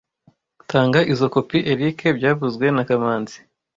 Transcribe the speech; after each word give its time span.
Tanga 0.71 0.99
izoi 1.11 1.31
kopi 1.33 1.57
Eric 1.71 1.97
byavuzwe 2.17 2.65
na 2.75 2.83
kamanzi 2.89 3.37